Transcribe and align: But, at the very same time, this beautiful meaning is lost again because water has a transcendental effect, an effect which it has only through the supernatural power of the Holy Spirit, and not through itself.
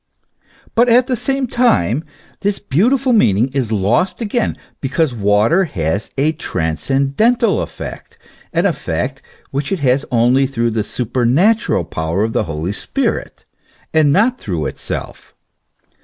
But, 0.73 0.89
at 0.89 1.05
the 1.05 1.13
very 1.13 1.19
same 1.25 1.45
time, 1.45 2.03
this 2.39 2.57
beautiful 2.57 3.13
meaning 3.13 3.49
is 3.53 3.71
lost 3.71 4.19
again 4.19 4.57
because 4.79 5.13
water 5.13 5.65
has 5.65 6.09
a 6.17 6.31
transcendental 6.31 7.61
effect, 7.61 8.17
an 8.51 8.65
effect 8.65 9.21
which 9.51 9.71
it 9.71 9.81
has 9.81 10.03
only 10.09 10.47
through 10.47 10.71
the 10.71 10.83
supernatural 10.83 11.85
power 11.85 12.23
of 12.23 12.33
the 12.33 12.45
Holy 12.45 12.71
Spirit, 12.73 13.45
and 13.93 14.11
not 14.11 14.39
through 14.39 14.65
itself. 14.65 15.35